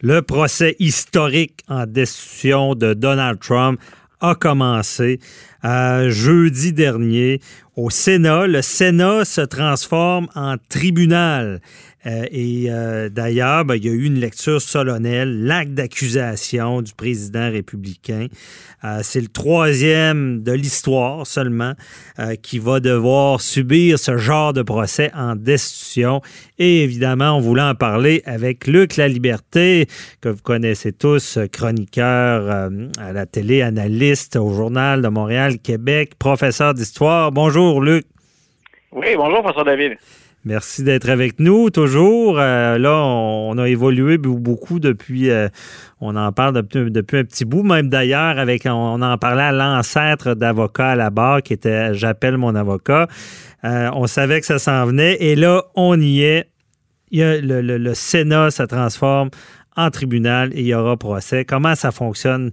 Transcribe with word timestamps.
Le 0.00 0.22
procès 0.22 0.76
historique 0.78 1.64
en 1.66 1.84
destitution 1.84 2.76
de 2.76 2.94
Donald 2.94 3.40
Trump 3.40 3.80
a 4.20 4.36
commencé 4.36 5.18
euh, 5.64 6.08
jeudi 6.10 6.72
dernier 6.72 7.40
au 7.78 7.90
Sénat. 7.90 8.48
Le 8.48 8.60
Sénat 8.60 9.24
se 9.24 9.40
transforme 9.40 10.26
en 10.34 10.56
tribunal. 10.68 11.60
Euh, 12.06 12.24
et 12.30 12.66
euh, 12.68 13.08
d'ailleurs, 13.08 13.64
ben, 13.64 13.74
il 13.74 13.84
y 13.84 13.88
a 13.88 13.92
eu 13.92 14.04
une 14.04 14.20
lecture 14.20 14.62
solennelle, 14.62 15.44
l'acte 15.44 15.72
d'accusation 15.72 16.80
du 16.80 16.92
président 16.94 17.50
républicain. 17.50 18.28
Euh, 18.84 19.00
c'est 19.02 19.20
le 19.20 19.28
troisième 19.28 20.42
de 20.42 20.52
l'histoire 20.52 21.26
seulement 21.26 21.74
qui 22.42 22.58
va 22.58 22.80
devoir 22.80 23.40
subir 23.40 23.96
ce 23.96 24.16
genre 24.16 24.52
de 24.52 24.62
procès 24.62 25.10
en 25.14 25.36
destitution. 25.36 26.20
Et 26.58 26.82
évidemment, 26.82 27.36
on 27.36 27.40
voulait 27.40 27.62
en 27.62 27.76
parler 27.76 28.22
avec 28.26 28.66
Luc 28.66 28.96
La 28.96 29.06
Liberté, 29.06 29.86
que 30.20 30.28
vous 30.28 30.42
connaissez 30.42 30.92
tous, 30.92 31.38
chroniqueur 31.52 32.70
à 32.98 33.12
la 33.12 33.26
télé, 33.26 33.62
analyste 33.62 34.34
au 34.34 34.52
Journal 34.52 35.00
de 35.00 35.08
Montréal, 35.08 35.58
Québec, 35.60 36.14
professeur 36.18 36.74
d'histoire. 36.74 37.30
Bonjour, 37.30 37.67
Luc. 37.76 38.06
Oui, 38.92 39.08
bonjour, 39.16 39.40
François 39.40 39.64
David. 39.64 39.98
Merci 40.44 40.84
d'être 40.84 41.10
avec 41.10 41.40
nous 41.40 41.68
toujours. 41.68 42.38
Euh, 42.38 42.78
là, 42.78 43.02
on, 43.04 43.58
a 43.58 43.68
évolué 43.68 44.18
beaucoup 44.18 44.78
depuis. 44.78 45.30
Euh, 45.30 45.48
on 46.00 46.16
en 46.16 46.32
parle 46.32 46.54
depuis, 46.54 46.80
un 46.80 47.24
petit 47.24 47.44
bout, 47.44 47.62
même 47.62 47.88
d'ailleurs, 47.88 48.38
avec 48.38 48.64
on, 48.64 49.02
en 49.02 49.18
parlait 49.18 49.42
à 49.42 49.52
l'ancêtre 49.52 50.34
d'avocat 50.34 50.90
à 50.90 50.96
la 50.96 51.10
barre 51.10 51.42
qui 51.42 51.52
était 51.52 51.92
J'appelle 51.92 52.38
mon 52.38 52.54
avocat. 52.54 53.08
Euh, 53.64 53.90
on 53.92 54.06
savait 54.06 54.40
que 54.40 54.46
ça 54.46 54.58
s'en 54.58 54.86
venait 54.86 55.16
et 55.20 55.34
là, 55.34 55.64
on 55.74 56.00
y 56.00 56.22
est. 56.22 56.48
le, 57.10 57.60
le, 57.60 57.94
Sénat 57.94 58.50
se 58.50 58.62
transforme 58.62 59.30
en 59.76 59.90
tribunal 59.90 60.50
et 60.54 60.60
il 60.60 60.66
y 60.66 60.74
aura 60.74 60.96
procès. 60.96 61.44
Comment 61.44 61.74
ça 61.74 61.90
fonctionne? 61.90 62.52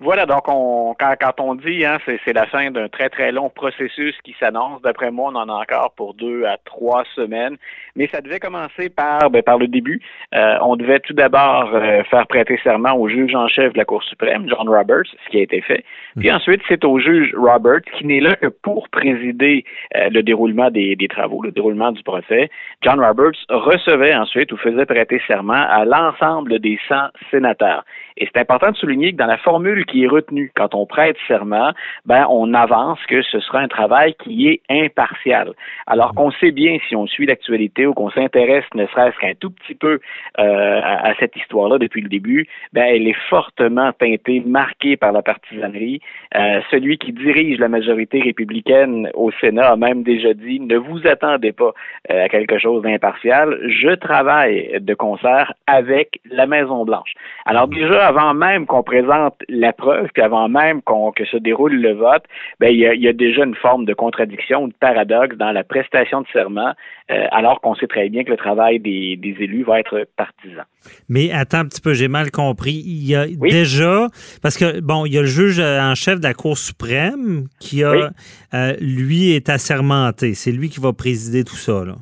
Voilà, 0.00 0.24
donc 0.24 0.48
on, 0.48 0.94
quand, 0.98 1.14
quand 1.20 1.40
on 1.40 1.54
dit 1.54 1.84
hein, 1.84 1.98
c'est 2.06 2.32
la 2.32 2.46
fin 2.46 2.70
d'un 2.70 2.88
très 2.88 3.10
très 3.10 3.32
long 3.32 3.50
processus 3.50 4.16
qui 4.24 4.34
s'annonce, 4.40 4.80
d'après 4.80 5.10
moi, 5.10 5.30
on 5.30 5.36
en 5.36 5.48
a 5.50 5.52
encore 5.52 5.92
pour 5.94 6.14
deux 6.14 6.44
à 6.46 6.56
trois 6.64 7.04
semaines, 7.14 7.56
mais 7.96 8.08
ça 8.10 8.22
devait 8.22 8.40
commencer 8.40 8.88
par 8.88 9.28
ben, 9.28 9.42
par 9.42 9.58
le 9.58 9.68
début. 9.68 10.00
Euh, 10.34 10.56
on 10.62 10.76
devait 10.76 11.00
tout 11.00 11.12
d'abord 11.12 11.70
euh, 11.74 12.02
faire 12.04 12.26
prêter 12.26 12.58
serment 12.64 12.94
au 12.94 13.08
juge 13.08 13.34
en 13.34 13.46
chef 13.48 13.74
de 13.74 13.78
la 13.78 13.84
Cour 13.84 14.02
suprême, 14.02 14.48
John 14.48 14.68
Roberts, 14.70 15.04
ce 15.24 15.30
qui 15.30 15.38
a 15.38 15.42
été 15.42 15.60
fait. 15.60 15.84
Puis 16.18 16.30
mhm. 16.30 16.36
ensuite, 16.36 16.62
c'est 16.66 16.82
au 16.84 16.98
juge 16.98 17.34
Roberts 17.36 17.82
qui 17.98 18.06
n'est 18.06 18.20
là 18.20 18.36
que 18.36 18.46
pour 18.46 18.88
présider 18.88 19.66
euh, 19.96 20.08
le 20.08 20.22
déroulement 20.22 20.70
des, 20.70 20.96
des 20.96 21.08
travaux, 21.08 21.42
le 21.42 21.52
déroulement 21.52 21.92
du 21.92 22.02
procès. 22.02 22.48
John 22.80 23.00
Roberts 23.00 23.38
recevait 23.50 24.14
ensuite 24.14 24.50
ou 24.52 24.56
faisait 24.56 24.86
prêter 24.86 25.20
serment 25.26 25.52
à 25.52 25.84
l'ensemble 25.84 26.58
des 26.58 26.78
100 26.88 26.94
sénateurs. 27.30 27.84
Et 28.16 28.26
c'est 28.26 28.40
important 28.40 28.70
de 28.70 28.76
souligner 28.76 29.12
que 29.12 29.16
dans 29.16 29.26
la 29.26 29.38
formule 29.38 29.84
qui 29.90 30.04
est 30.04 30.08
retenue 30.08 30.52
quand 30.54 30.74
on 30.74 30.86
prête 30.86 31.16
serment, 31.26 31.72
ben 32.06 32.26
on 32.30 32.54
avance 32.54 32.98
que 33.08 33.22
ce 33.22 33.40
sera 33.40 33.58
un 33.60 33.68
travail 33.68 34.14
qui 34.14 34.48
est 34.48 34.60
impartial. 34.70 35.52
Alors 35.86 36.14
qu'on 36.14 36.30
sait 36.32 36.52
bien 36.52 36.78
si 36.88 36.96
on 36.96 37.06
suit 37.06 37.26
l'actualité 37.26 37.86
ou 37.86 37.94
qu'on 37.94 38.10
s'intéresse 38.10 38.64
ne 38.74 38.86
serait-ce 38.86 39.18
qu'un 39.18 39.34
tout 39.34 39.50
petit 39.50 39.74
peu 39.74 40.00
euh, 40.38 40.80
à, 40.82 41.12
cette 41.18 41.36
histoire-là 41.36 41.78
depuis 41.78 42.00
le 42.00 42.08
début, 42.08 42.46
ben 42.72 42.84
elle 42.84 43.08
est 43.08 43.16
fortement 43.28 43.92
teintée, 43.92 44.42
marquée 44.46 44.96
par 44.96 45.12
la 45.12 45.22
partisanerie. 45.22 46.00
Euh, 46.36 46.60
celui 46.70 46.98
qui 46.98 47.12
dirige 47.12 47.58
la 47.58 47.68
majorité 47.68 48.20
républicaine 48.20 49.10
au 49.14 49.30
Sénat 49.40 49.72
a 49.72 49.76
même 49.76 50.02
déjà 50.02 50.34
dit 50.34 50.60
ne 50.60 50.76
vous 50.76 51.06
attendez 51.06 51.52
pas 51.52 51.72
euh, 52.10 52.24
à 52.24 52.28
quelque 52.28 52.58
chose 52.58 52.82
d'impartial. 52.82 53.58
Je 53.68 53.94
travaille 53.94 54.78
de 54.80 54.94
concert 54.94 55.52
avec 55.66 56.20
la 56.30 56.46
Maison 56.46 56.84
Blanche. 56.84 57.12
Alors 57.44 57.68
déjà 57.68 58.06
avant 58.06 58.34
même 58.34 58.66
qu'on 58.66 58.82
présente 58.82 59.34
la 59.48 59.72
preuve, 59.80 60.08
puis 60.12 60.22
avant 60.22 60.48
même 60.48 60.82
qu'on, 60.82 61.10
que 61.10 61.24
se 61.24 61.36
déroule 61.36 61.74
le 61.74 61.94
vote, 61.94 62.24
ben, 62.60 62.68
il, 62.68 62.78
y 62.78 63.08
a, 63.08 63.12
déjà 63.12 63.44
une 63.44 63.54
forme 63.56 63.84
de 63.84 63.94
contradiction, 63.94 64.68
de 64.68 64.74
paradoxe 64.78 65.36
dans 65.36 65.50
la 65.52 65.64
prestation 65.64 66.20
de 66.20 66.26
serment, 66.32 66.72
euh, 67.10 67.26
alors 67.32 67.60
qu'on 67.60 67.74
sait 67.74 67.86
très 67.86 68.08
bien 68.08 68.22
que 68.24 68.30
le 68.30 68.36
travail 68.36 68.78
des, 68.78 69.18
élus 69.40 69.64
va 69.64 69.80
être 69.80 70.06
partisan. 70.16 70.62
Mais 71.08 71.32
attends 71.32 71.58
un 71.58 71.66
petit 71.66 71.80
peu, 71.80 71.94
j'ai 71.94 72.08
mal 72.08 72.30
compris. 72.30 72.82
Il 72.86 73.08
y 73.08 73.14
a 73.14 73.26
déjà, 73.26 74.06
parce 74.42 74.56
que, 74.56 74.80
bon, 74.80 75.06
il 75.06 75.14
y 75.14 75.18
a 75.18 75.22
le 75.22 75.26
juge 75.26 75.60
en 75.60 75.94
chef 75.94 76.20
de 76.20 76.24
la 76.24 76.34
Cour 76.34 76.56
suprême 76.56 77.46
qui 77.60 77.82
a, 77.82 78.10
euh, 78.54 78.74
lui, 78.80 79.32
est 79.32 79.48
assermenté. 79.48 80.34
C'est 80.34 80.52
lui 80.52 80.68
qui 80.68 80.80
va 80.80 80.92
présider 80.92 81.44
tout 81.44 81.56
ça, 81.56 81.84
là. 81.84 81.94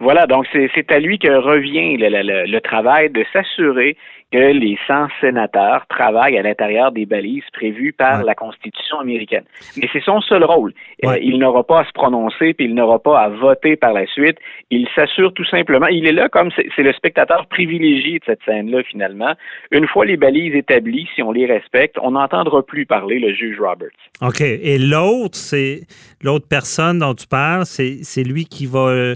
Voilà, 0.00 0.26
donc 0.26 0.46
c'est 0.52 0.92
à 0.92 1.00
lui 1.00 1.18
que 1.18 1.28
revient 1.28 1.96
le 1.98 2.58
travail 2.60 3.10
de 3.10 3.24
s'assurer 3.32 3.96
que 4.30 4.52
les 4.52 4.78
100 4.86 5.08
sénateurs 5.20 5.86
travaillent 5.88 6.36
à 6.36 6.42
l'intérieur 6.42 6.92
des 6.92 7.06
balises 7.06 7.44
prévues 7.52 7.92
par 7.92 8.24
la 8.24 8.34
Constitution 8.34 9.00
américaine. 9.00 9.44
Mais 9.76 9.88
c'est 9.92 10.02
son 10.02 10.20
seul 10.20 10.44
rôle. 10.44 10.74
Euh, 11.04 11.16
il 11.22 11.38
n'aura 11.38 11.64
pas 11.64 11.80
à 11.80 11.84
se 11.84 11.92
prononcer, 11.92 12.52
puis 12.52 12.66
il 12.66 12.74
n'aura 12.74 12.98
pas 12.98 13.20
à 13.20 13.28
voter 13.28 13.76
par 13.76 13.92
la 13.92 14.06
suite. 14.06 14.36
Il 14.70 14.86
s'assure 14.94 15.32
tout 15.32 15.46
simplement, 15.46 15.86
il 15.86 16.06
est 16.06 16.12
là 16.12 16.28
comme 16.28 16.50
c'est 16.54 16.82
le 16.82 16.92
spectateur 16.92 17.46
privilégié 17.46 18.18
de 18.18 18.24
cette 18.26 18.42
scène-là, 18.44 18.82
finalement. 18.82 19.32
Une 19.70 19.86
fois 19.86 20.04
les 20.04 20.16
balises 20.16 20.54
établies, 20.54 21.08
si 21.14 21.22
on 21.22 21.32
les 21.32 21.46
respecte, 21.46 21.96
on 22.02 22.10
n'entendra 22.10 22.62
plus 22.62 22.84
parler 22.84 23.18
le 23.18 23.32
juge 23.32 23.58
Roberts. 23.60 23.88
OK. 24.20 24.40
Et 24.42 24.78
l'autre, 24.78 25.36
c'est 25.36 25.80
l'autre 26.22 26.46
personne 26.48 26.98
dont 26.98 27.14
tu 27.14 27.26
parles, 27.26 27.64
c'est 27.64 28.24
lui 28.24 28.44
qui 28.44 28.66
va 28.66 29.14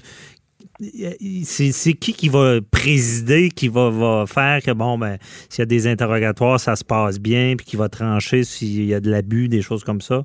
c'est 1.44 1.94
qui 1.94 2.12
qui 2.12 2.28
va 2.28 2.60
présider, 2.70 3.50
qui 3.50 3.69
va, 3.69 3.91
va, 3.91 4.25
faire 4.26 4.62
que, 4.62 4.70
bon, 4.72 4.98
ben, 4.98 5.19
s'il 5.48 5.60
y 5.60 5.62
a 5.62 5.66
des 5.66 5.87
interrogatoires, 5.87 6.59
ça 6.59 6.76
se 6.76 6.84
passe 6.84 7.19
bien, 7.19 7.54
puis 7.56 7.66
qui 7.66 7.76
va 7.76 7.88
trancher 7.88 8.44
s'il 8.44 8.84
y 8.84 8.94
a 8.94 9.00
de 9.00 9.10
l'abus, 9.10 9.48
des 9.48 9.62
choses 9.62 9.84
comme 9.84 10.00
ça? 10.00 10.25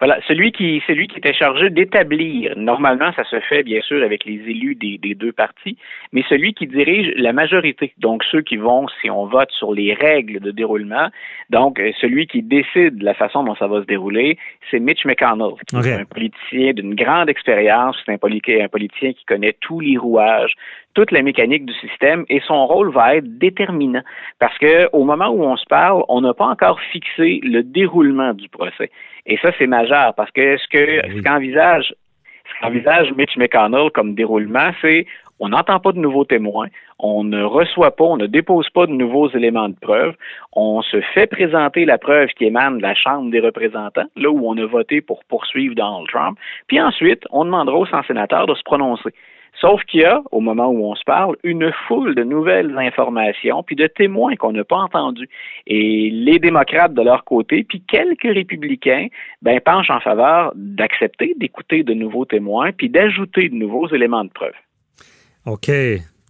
Voilà, 0.00 0.18
celui 0.26 0.50
qui, 0.50 0.82
celui 0.86 1.08
qui 1.08 1.18
était 1.18 1.34
chargé 1.34 1.68
d'établir, 1.68 2.54
normalement, 2.56 3.12
ça 3.12 3.24
se 3.24 3.38
fait 3.40 3.62
bien 3.62 3.82
sûr 3.82 4.02
avec 4.02 4.24
les 4.24 4.40
élus 4.48 4.74
des, 4.74 4.96
des, 4.96 5.14
deux 5.14 5.30
partis, 5.30 5.76
mais 6.12 6.24
celui 6.26 6.54
qui 6.54 6.66
dirige 6.66 7.12
la 7.16 7.34
majorité, 7.34 7.92
donc 7.98 8.24
ceux 8.24 8.40
qui 8.40 8.56
vont, 8.56 8.86
si 9.02 9.10
on 9.10 9.26
vote 9.26 9.50
sur 9.50 9.74
les 9.74 9.92
règles 9.92 10.40
de 10.40 10.52
déroulement, 10.52 11.08
donc 11.50 11.78
euh, 11.78 11.92
celui 12.00 12.26
qui 12.26 12.42
décide 12.42 13.02
la 13.02 13.12
façon 13.12 13.44
dont 13.44 13.54
ça 13.56 13.66
va 13.66 13.82
se 13.82 13.86
dérouler, 13.86 14.38
c'est 14.70 14.80
Mitch 14.80 15.04
McConnell, 15.04 15.52
qui 15.68 15.76
est 15.76 15.92
un 15.92 16.06
politicien 16.06 16.72
d'une 16.72 16.94
grande 16.94 17.28
expérience, 17.28 17.94
c'est 18.06 18.10
un, 18.10 18.14
un 18.14 18.68
politicien 18.68 19.12
qui 19.12 19.24
connaît 19.26 19.54
tous 19.60 19.80
les 19.80 19.98
rouages, 19.98 20.54
toute 20.94 21.12
la 21.12 21.22
mécanique 21.22 21.66
du 21.66 21.74
système 21.74 22.24
et 22.28 22.40
son 22.46 22.66
rôle 22.66 22.90
va 22.90 23.16
être 23.16 23.38
déterminant 23.38 24.02
parce 24.38 24.56
que 24.58 24.88
au 24.92 25.04
moment 25.04 25.28
où 25.28 25.44
on 25.44 25.56
se 25.56 25.64
parle, 25.66 26.02
on 26.08 26.20
n'a 26.20 26.34
pas 26.34 26.46
encore 26.46 26.80
fixé 26.92 27.40
le 27.42 27.62
déroulement 27.62 28.34
du 28.34 28.48
procès. 28.48 28.90
Et 29.30 29.38
ça, 29.38 29.52
c'est 29.58 29.66
majeur 29.66 30.12
parce 30.14 30.30
que 30.32 30.56
ce 30.58 30.68
que 30.68 31.02
ben 31.02 31.16
ce 31.16 31.22
qu'envisage 31.22 31.94
ce 32.46 32.60
qu'envisage 32.60 33.12
Mitch 33.14 33.36
McConnell 33.36 33.90
comme 33.92 34.14
déroulement, 34.14 34.70
c'est 34.82 35.06
on 35.40 35.48
n'entend 35.48 35.80
pas 35.80 35.92
de 35.92 35.98
nouveaux 35.98 36.26
témoins, 36.26 36.66
on 36.98 37.24
ne 37.24 37.42
reçoit 37.42 37.96
pas, 37.96 38.04
on 38.04 38.18
ne 38.18 38.26
dépose 38.26 38.68
pas 38.70 38.86
de 38.86 38.92
nouveaux 38.92 39.30
éléments 39.30 39.70
de 39.70 39.76
preuve, 39.80 40.14
on 40.52 40.82
se 40.82 41.00
fait 41.14 41.26
présenter 41.26 41.86
la 41.86 41.96
preuve 41.96 42.28
qui 42.36 42.44
émane 42.44 42.76
de 42.76 42.82
la 42.82 42.94
Chambre 42.94 43.30
des 43.30 43.40
représentants, 43.40 44.04
là 44.16 44.30
où 44.30 44.46
on 44.46 44.58
a 44.58 44.66
voté 44.66 45.00
pour 45.00 45.24
poursuivre 45.24 45.74
Donald 45.74 46.06
Trump, 46.08 46.38
puis 46.66 46.78
ensuite, 46.78 47.24
on 47.30 47.46
demandera 47.46 47.78
aux 47.78 47.86
100 47.86 48.02
sénateurs 48.02 48.46
de 48.46 48.54
se 48.54 48.62
prononcer. 48.64 49.14
Sauf 49.60 49.82
qu'il 49.84 50.00
y 50.00 50.04
a, 50.04 50.22
au 50.30 50.40
moment 50.40 50.68
où 50.68 50.86
on 50.86 50.94
se 50.94 51.04
parle, 51.04 51.36
une 51.44 51.70
foule 51.86 52.14
de 52.14 52.22
nouvelles 52.24 52.76
informations, 52.78 53.62
puis 53.62 53.76
de 53.76 53.86
témoins 53.86 54.34
qu'on 54.36 54.52
n'a 54.52 54.64
pas 54.64 54.78
entendus. 54.78 55.28
Et 55.66 56.10
les 56.10 56.38
démocrates 56.38 56.94
de 56.94 57.02
leur 57.02 57.24
côté, 57.24 57.64
puis 57.64 57.82
quelques 57.86 58.22
républicains, 58.22 59.08
ben, 59.42 59.60
penchent 59.60 59.90
en 59.90 60.00
faveur 60.00 60.52
d'accepter 60.56 61.34
d'écouter 61.38 61.82
de 61.82 61.92
nouveaux 61.92 62.24
témoins, 62.24 62.72
puis 62.72 62.88
d'ajouter 62.88 63.50
de 63.50 63.54
nouveaux 63.54 63.88
éléments 63.88 64.24
de 64.24 64.30
preuve. 64.30 64.54
OK. 65.44 65.70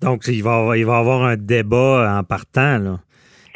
Donc, 0.02 0.26
il 0.26 0.42
va, 0.42 0.76
il 0.76 0.84
va 0.86 0.96
y 0.96 1.00
avoir 1.00 1.22
un 1.22 1.36
débat 1.36 2.18
en 2.18 2.24
partant, 2.24 2.78
là. 2.78 2.96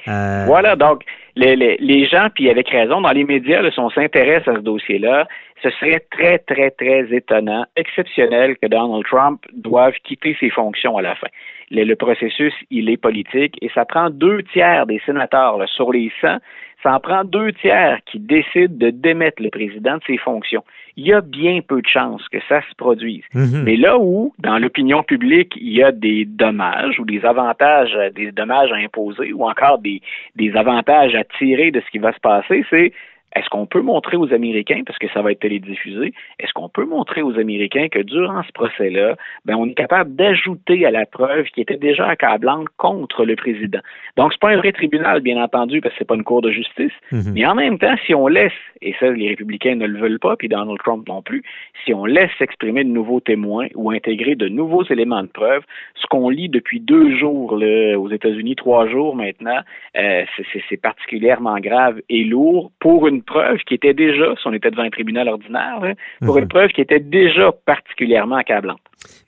Euh, 0.07 0.45
voilà, 0.47 0.77
donc 0.77 1.03
les, 1.37 2.05
gens, 2.07 2.29
puis 2.35 2.51
avec 2.51 2.69
raison, 2.69 3.01
dans 3.01 3.11
les 3.11 3.25
médias, 3.25 3.63
là, 3.63 3.71
si 3.71 3.81
on 3.81 3.91
s'intéresse 3.91 4.47
à 4.47 4.55
ce 4.55 4.61
dossier-là, 4.61 5.27
ce 5.63 5.71
serait 5.71 6.05
très, 6.11 6.39
très, 6.39 6.71
très 6.71 7.13
étonnant, 7.15 7.65
exceptionnel 7.77 8.57
que 8.59 8.67
Donald 8.67 9.05
Trump 9.05 9.41
doive 9.53 9.95
quitter 10.05 10.37
ses 10.39 10.51
fonctions 10.51 10.97
à 10.97 11.03
la 11.03 11.15
fin. 11.15 11.29
Le, 11.71 11.95
processus, 11.95 12.53
il 12.71 12.89
est 12.91 12.97
politique 12.97 13.57
et 13.61 13.71
ça 13.75 13.85
prend 13.85 14.11
deux 14.11 14.43
tiers 14.53 14.87
des 14.87 15.01
sénateurs 15.07 15.59
sur 15.69 15.93
les 15.93 16.11
100 16.21 16.39
ça 16.85 16.95
en 16.95 17.01
prend 17.01 17.25
deux 17.25 17.53
tiers 17.53 17.99
qui 18.05 18.21
décident 18.21 18.75
de 18.77 18.91
démettre 18.91 19.43
le 19.43 19.49
président 19.49 19.97
de 19.97 20.03
ses 20.07 20.19
fonctions. 20.19 20.63
Il 20.97 21.07
y 21.07 21.13
a 21.13 21.23
bien 21.23 21.61
peu 21.67 21.81
de 21.81 21.87
chances 21.87 22.29
que 22.29 22.39
ça 22.49 22.61
se 22.61 22.75
produise. 22.77 23.25
Mhm. 23.33 23.65
Mais 23.65 23.77
là 23.77 23.99
où, 23.99 24.33
dans 24.39 24.59
l'opinion 24.59 25.03
publique, 25.03 25.55
il 25.57 25.73
y 25.73 25.83
a 25.83 25.91
des 25.91 26.25
dommages 26.25 27.01
ou 27.01 27.05
des 27.05 27.25
avantages, 27.25 27.99
des 28.15 28.31
dommages 28.31 28.71
à 28.71 28.77
imposer 28.77 29.33
ou 29.33 29.49
encore 29.49 29.79
des, 29.79 30.03
des 30.37 30.55
avantages 30.55 31.15
à 31.15 31.25
tirer 31.25 31.71
de 31.71 31.81
ce 31.81 31.91
qui 31.91 31.99
va 31.99 32.13
se 32.13 32.21
passer, 32.21 32.65
c'est 32.71 32.93
est-ce 33.35 33.49
qu'on 33.49 33.67
peut 33.67 33.83
montrer 33.83 34.17
aux 34.17 34.33
Américains, 34.33 34.83
parce 34.87 34.99
que 34.99 35.09
ça 35.13 35.23
va 35.23 35.33
être 35.33 35.41
télédiffusé, 35.41 36.13
est-ce 36.39 36.53
qu'on 36.53 36.69
peut 36.69 36.85
montrer 36.85 37.23
aux 37.23 37.39
Américains 37.39 37.89
que 37.89 37.99
durant 37.99 38.43
ce 38.43 38.53
procès-là, 38.53 39.17
ben, 39.45 39.57
on 39.57 39.67
est 39.67 39.75
capable 39.75 40.15
d'ajouter 40.15 40.87
à 40.87 40.91
la 40.91 41.07
preuve 41.07 41.47
qui 41.47 41.61
était 41.61 41.77
déjà 41.77 42.07
accablante 42.07 42.69
contre 42.77 43.25
le 43.25 43.37
président? 43.37 43.81
Donc, 44.17 44.33
c'est 44.33 44.41
pas 44.41 44.51
un 44.51 44.57
vrai 44.57 44.73
tribunal, 44.73 45.21
bien 45.21 45.43
entendu, 45.43 45.81
parce 45.81 45.95
que 45.95 46.01
c'est 46.01 46.09
pas 46.09 46.15
une 46.15 46.25
cour 46.25 46.43
de 46.43 46.51
justice, 46.51 46.93
mhm. 47.11 47.33
mais 47.35 47.47
en 47.47 47.55
même 47.55 47.79
temps, 47.79 47.95
si 48.07 48.15
on 48.15 48.29
laisse, 48.29 48.53
et 48.83 48.95
ça, 49.01 49.11
les 49.11 49.29
républicains 49.29 49.75
ne 49.75 49.87
le 49.87 49.99
veulent 49.99 50.21
pas, 50.21 50.37
puis 50.37 50.49
Donald 50.49 50.79
Trump 50.79 51.07
non 51.09 51.23
plus, 51.23 51.43
si 51.85 51.93
on 51.93 52.05
laisse 52.05 52.31
s'exprimer 52.39 52.85
de 52.85 52.91
nouveaux 52.91 53.21
témoins 53.21 53.67
ou 53.75 53.91
intégrer 53.91 54.37
de 54.37 54.49
nouveaux 54.49 54.85
éléments 54.85 55.23
de 55.23 55.29
preuve, 55.29 55.63
ce 55.97 56.07
qu'on 56.07 56.29
lit 56.29 56.49
depuis 56.49 56.81
deux 56.81 57.17
jours 57.17 57.57
là, 57.57 57.99
aux 57.99 58.11
États-Unis, 58.11 58.57
trois 58.57 58.87
jours 58.87 59.17
maintenant, 59.17 59.61
euh, 59.97 60.25
c'est 60.69 60.81
particulièrement 60.81 61.59
grave 61.59 62.01
et 62.09 62.25
lourd 62.25 62.71
pour 62.79 63.09
une 63.09 63.24
preuve 63.25 63.59
qui 63.67 63.75
était 63.75 63.95
déjà, 63.95 64.35
si 64.37 64.47
on 64.47 64.53
était 64.53 64.71
devant 64.71 64.83
un 64.83 64.91
tribunal 64.91 65.29
ordinaire, 65.29 65.81
pour 66.25 66.39
une 66.39 66.45
mhm. 66.45 66.49
preuve 66.49 66.69
qui 66.71 66.81
était 66.81 67.01
déjà 67.01 67.53
particulièrement 67.53 68.37
accablante. 68.37 68.81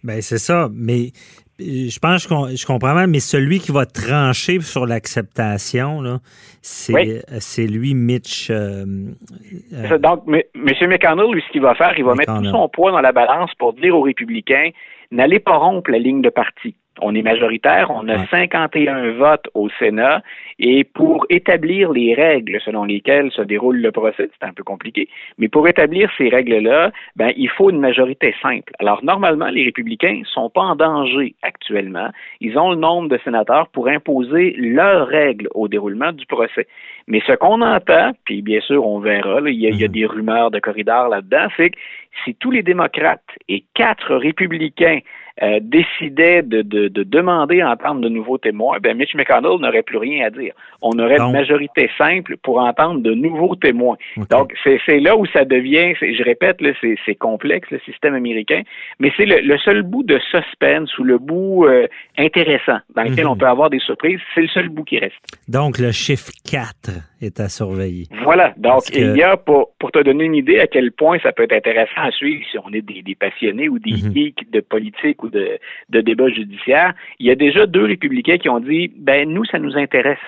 Ben 0.05 0.23
c'est 0.23 0.39
ça, 0.39 0.69
mais 0.73 1.11
je 1.59 1.99
pense 1.99 2.27
que 2.27 2.35
je 2.57 2.67
comprends 2.67 2.95
mal, 2.95 3.09
mais 3.09 3.21
celui 3.21 3.61
qui 3.61 3.73
va 3.73 3.87
trancher 3.87 4.61
sur 4.61 4.87
l'acceptation, 4.87 6.21
c'est 6.61 7.67
lui, 7.67 7.95
Mitch. 7.95 8.51
Euh, 8.51 8.85
euh, 9.73 9.99
donc, 9.99 10.25
M. 10.29 10.43
McConnell, 10.55 11.33
lui, 11.33 11.43
ce 11.47 11.53
qu'il 11.53 11.63
va 11.63 11.75
faire, 11.75 11.95
il 11.97 12.05
va 12.05 12.15
mettre 12.15 12.39
tout 12.39 12.51
son 12.51 12.69
poids 12.69 12.93
dans 12.93 13.01
la 13.01 13.13
balance 13.13 13.51
pour 13.59 13.73
dire 13.73 13.97
aux 13.97 14.03
républicains 14.03 14.71
n'allez 15.11 15.39
pas 15.39 15.57
rompre 15.57 15.91
la 15.91 15.99
ligne 15.99 16.21
de 16.21 16.31
parti 16.31 16.75
on 17.01 17.15
est 17.15 17.23
majoritaire, 17.23 17.91
on 17.91 18.09
a 18.09 18.27
51 18.27 19.13
votes 19.13 19.49
au 19.55 19.69
Sénat, 19.79 20.23
et 20.59 20.85
pour 20.85 21.27
établir 21.29 21.93
les 21.93 22.15
règles 22.15 22.59
selon 22.65 22.85
lesquelles 22.85 23.31
se 23.33 23.43
déroule 23.43 23.79
le 23.79 23.93
procès, 23.93 24.31
c'est 24.39 24.47
un 24.47 24.53
peu 24.53 24.63
compliqué, 24.63 25.09
mais 25.39 25.49
pour 25.49 25.69
établir 25.69 26.11
ces 26.17 26.29
règles-là, 26.29 26.93
ben, 27.17 27.33
il 27.37 27.51
faut 27.51 27.71
une 27.71 27.81
majorité 27.81 28.35
simple. 28.43 28.73
Alors, 28.79 29.05
normalement, 29.05 29.49
les 29.49 29.65
républicains 29.65 30.23
sont 30.25 30.51
pas 30.51 30.63
en 30.63 30.77
danger 30.77 31.35
actuellement. 31.43 32.09
Ils 32.41 32.59
ont 32.59 32.71
le 32.71 32.77
nombre 32.77 33.09
de 33.09 33.19
sénateurs 33.25 33.69
pour 33.69 33.89
imposer 33.89 34.55
leurs 34.59 35.07
règles 35.07 35.49
au 35.55 35.69
déroulement 35.69 36.13
du 36.13 36.27
procès. 36.27 36.67
Mais 37.09 37.23
ce 37.27 37.33
qu'on 37.33 37.63
entend, 37.63 38.13
puis 38.25 38.43
bien 38.43 38.61
sûr, 38.61 38.87
on 38.87 38.99
verra, 38.99 39.41
il, 39.47 39.55
y 39.55 39.67
a, 39.67 39.87
mhm. 39.87 39.93
des 39.93 40.07
rumeurs 40.07 40.51
de 40.51 40.59
corridors 40.59 41.09
là-dedans, 41.09 41.47
c'est 41.57 41.71
que 41.71 41.79
si 42.25 42.35
tous 42.35 42.51
les 42.51 42.63
démocrates 42.63 43.23
et 43.49 43.65
quatre 43.75 44.15
républicains 44.17 45.01
euh, 45.43 45.61
décidait 45.61 46.43
de, 46.43 46.63
de, 46.63 46.89
de, 46.89 47.03
demander 47.03 47.61
à 47.61 47.73
entendre 47.73 48.01
de 48.01 48.09
nouveaux 48.09 48.39
témoins, 48.39 48.79
ben 48.81 48.97
Mitch 48.97 49.15
McConnell 49.15 49.61
n'aurait 49.61 49.83
plus 49.83 49.99
rien 49.99 50.25
à 50.25 50.31
dire. 50.31 50.55
On 50.81 50.99
aurait 50.99 51.19
une 51.19 51.33
majorité 51.33 51.91
simple 51.99 52.39
pour 52.43 52.59
entendre 52.59 53.03
de 53.03 53.13
nouveaux 53.13 53.55
témoins. 53.55 53.99
Donc, 54.31 54.55
c'est 54.65 54.99
là 54.99 55.15
où 55.15 55.27
ça 55.27 55.45
devient, 55.45 55.93
je 56.01 56.23
répète, 56.25 56.57
c'est 57.05 57.15
complexe, 57.17 57.69
le 57.71 57.81
système 57.81 58.15
américain, 58.15 58.63
mais 58.99 59.13
c'est 59.15 59.27
le, 59.27 59.59
seul 59.59 59.83
bout 59.83 60.05
de 60.05 60.19
suspense 60.31 60.97
ou 60.97 61.05
le 61.05 61.19
bout 61.19 61.67
euh, 61.67 61.87
intéressant 62.17 62.79
dans 62.95 63.03
lequel 63.03 63.27
on 63.27 63.35
mhm. 63.35 63.41
peut 63.41 63.47
avoir 63.47 63.69
des 63.69 63.81
surprises, 63.81 64.21
c'est 64.35 64.41
le 64.41 64.49
seul 64.49 64.71
bout 64.71 64.85
qui 64.85 64.99
reste. 64.99 65.17
Donc, 65.49 65.79
le 65.79 65.93
chiffre 65.93 66.31
4 66.51 66.93
est 67.21 67.41
à 67.41 67.49
surveiller. 67.49 68.07
Voilà. 68.25 68.55
Donc, 68.57 68.83
il 68.95 69.17
y 69.17 69.23
a, 69.23 69.37
pour, 69.37 69.73
pour 69.79 69.91
te 69.91 70.03
donner 70.03 70.25
une 70.25 70.35
idée 70.35 70.59
à 70.59 70.67
quel 70.67 70.93
point 70.93 71.19
ça 71.23 71.33
peut 71.33 71.45
être 71.45 71.53
intéressant 71.53 72.03
à 72.03 72.11
suivre 72.11 72.45
si 72.51 72.59
on 72.59 72.73
est 72.73 72.83
des, 72.83 73.03
des 73.03 73.15
passionnés 73.15 73.69
ou 73.69 73.79
des 73.79 73.97
geeks 73.97 74.51
de 74.51 74.61
politique 74.61 75.19
de, 75.23 75.59
de 75.91 76.01
débat 76.01 76.29
judiciaire, 76.29 76.95
il 77.19 77.27
y 77.27 77.31
a 77.31 77.35
déjà 77.35 77.67
deux 77.67 77.85
républicains 77.85 78.39
qui 78.39 78.49
ont 78.49 78.61
dit, 78.61 78.93
ben 78.97 79.29
nous, 79.29 79.45
ça 79.45 79.59
nous 79.59 79.77
intéresse. 79.77 80.19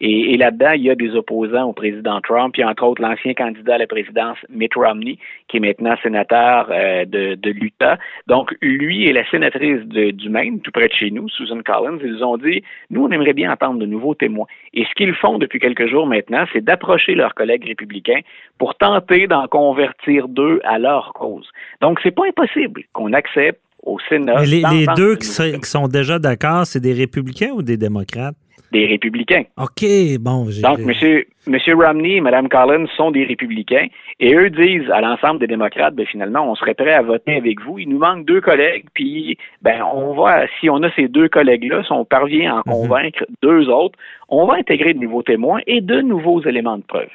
Et, 0.00 0.36
là-dedans, 0.36 0.72
il 0.72 0.82
y 0.82 0.90
a 0.90 0.94
des 0.94 1.14
opposants 1.14 1.64
au 1.64 1.72
président 1.72 2.20
Trump. 2.20 2.54
Il 2.56 2.60
y 2.60 2.64
a 2.64 2.68
entre 2.68 2.84
autres 2.84 3.00
l'ancien 3.00 3.32
candidat 3.32 3.76
à 3.76 3.78
la 3.78 3.86
présidence, 3.86 4.36
Mitt 4.50 4.74
Romney, 4.74 5.18
qui 5.48 5.56
est 5.56 5.60
maintenant 5.60 5.94
sénateur 6.02 6.68
euh, 6.70 7.06
de, 7.06 7.34
de 7.34 7.50
l'Utah. 7.50 7.98
Donc, 8.26 8.54
lui 8.60 9.06
et 9.06 9.14
la 9.14 9.28
sénatrice 9.30 9.80
du 9.86 10.28
Maine, 10.28 10.60
tout 10.60 10.70
près 10.70 10.88
de 10.88 10.92
chez 10.92 11.10
nous, 11.10 11.30
Susan 11.30 11.60
Collins, 11.64 11.98
ils 12.04 12.22
ont 12.22 12.36
dit, 12.36 12.62
nous, 12.90 13.04
on 13.04 13.10
aimerait 13.10 13.32
bien 13.32 13.50
entendre 13.50 13.78
de 13.78 13.86
nouveaux 13.86 14.14
témoins. 14.14 14.46
Et 14.74 14.84
ce 14.84 14.94
qu'ils 14.96 15.14
font 15.14 15.38
depuis 15.38 15.60
quelques 15.60 15.86
jours 15.86 16.06
maintenant, 16.06 16.44
c'est 16.52 16.62
d'approcher 16.62 17.14
leurs 17.14 17.34
collègues 17.34 17.66
républicains 17.66 18.20
pour 18.58 18.74
tenter 18.74 19.26
d'en 19.26 19.48
convertir 19.48 20.28
deux 20.28 20.60
à 20.64 20.78
leur 20.78 21.14
cause. 21.14 21.48
Donc, 21.80 22.00
c'est 22.02 22.14
pas 22.14 22.26
impossible 22.28 22.82
qu'on 22.92 23.14
accepte 23.14 23.60
au 23.82 23.98
Sénat. 24.10 24.44
les, 24.44 24.86
deux 24.94 25.16
qui, 25.16 25.26
sont 25.26 25.88
déjà 25.88 26.18
d'accord, 26.18 26.66
c'est 26.66 26.80
des 26.80 26.92
républicains 26.92 27.52
ou 27.54 27.62
des 27.62 27.78
démocrates? 27.78 28.36
Des 28.72 28.86
républicains. 28.86 29.44
OK, 29.56 29.84
bon. 30.20 30.46
Donc, 30.62 30.80
M. 30.80 31.24
Monsieur, 31.48 31.76
Romney 31.76 32.16
et 32.16 32.20
Mme 32.20 32.48
Collins 32.48 32.86
sont 32.96 33.12
des 33.12 33.24
républicains 33.24 33.86
et 34.18 34.34
eux 34.34 34.50
disent 34.50 34.90
à 34.90 35.00
l'ensemble 35.00 35.38
des 35.38 35.46
démocrates, 35.46 35.94
ben, 35.94 36.04
finalement, 36.04 36.50
on 36.50 36.56
serait 36.56 36.74
prêt 36.74 36.92
à 36.92 37.02
voter 37.02 37.36
avec 37.36 37.60
vous. 37.60 37.78
Il 37.78 37.88
nous 37.88 37.98
manque 37.98 38.26
deux 38.26 38.40
collègues, 38.40 38.86
puis 38.94 39.38
ben, 39.62 39.82
on 39.94 40.14
va, 40.14 40.46
si 40.58 40.68
on 40.68 40.82
a 40.82 40.90
ces 40.96 41.06
deux 41.06 41.28
collègues-là, 41.28 41.84
si 41.84 41.92
on 41.92 42.04
parvient 42.04 42.50
à 42.50 42.54
en 42.56 42.58
mhm. 42.58 42.62
convaincre 42.64 43.24
deux 43.42 43.68
autres, 43.68 43.96
on 44.28 44.46
va 44.46 44.54
intégrer 44.54 44.94
de 44.94 44.98
nouveaux 44.98 45.22
témoins 45.22 45.60
et 45.68 45.80
de 45.80 46.00
nouveaux 46.00 46.42
éléments 46.42 46.78
de 46.78 46.82
preuve. 46.82 47.10